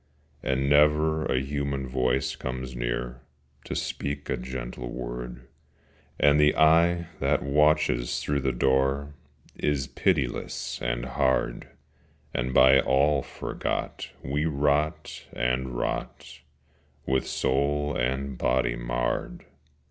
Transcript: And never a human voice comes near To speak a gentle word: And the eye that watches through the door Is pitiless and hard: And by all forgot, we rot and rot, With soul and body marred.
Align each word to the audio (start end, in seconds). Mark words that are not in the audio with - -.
And 0.41 0.67
never 0.67 1.25
a 1.27 1.39
human 1.39 1.87
voice 1.87 2.35
comes 2.35 2.75
near 2.75 3.21
To 3.65 3.75
speak 3.75 4.31
a 4.31 4.35
gentle 4.37 4.89
word: 4.89 5.47
And 6.19 6.39
the 6.39 6.55
eye 6.57 7.09
that 7.19 7.43
watches 7.43 8.19
through 8.19 8.39
the 8.39 8.51
door 8.51 9.13
Is 9.55 9.85
pitiless 9.85 10.81
and 10.81 11.05
hard: 11.05 11.67
And 12.33 12.51
by 12.51 12.79
all 12.79 13.21
forgot, 13.21 14.09
we 14.23 14.45
rot 14.45 15.27
and 15.33 15.69
rot, 15.77 16.39
With 17.05 17.27
soul 17.27 17.95
and 17.95 18.39
body 18.39 18.75
marred. 18.75 19.45